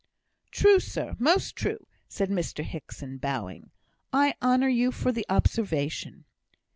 [0.49, 3.69] "True, sir; most true," said Mr Hickson, bowing.
[4.11, 6.25] "I honour you for the observation."